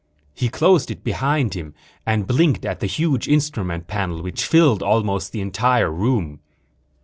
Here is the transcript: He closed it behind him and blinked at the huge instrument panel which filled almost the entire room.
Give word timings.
He 0.33 0.49
closed 0.49 0.89
it 0.89 1.03
behind 1.03 1.53
him 1.53 1.75
and 2.07 2.25
blinked 2.25 2.65
at 2.65 2.79
the 2.79 2.87
huge 2.87 3.27
instrument 3.27 3.85
panel 3.85 4.23
which 4.23 4.47
filled 4.47 4.81
almost 4.81 5.31
the 5.31 5.41
entire 5.41 5.91
room. 5.91 6.39